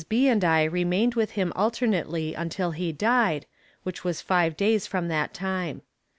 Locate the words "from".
4.87-5.09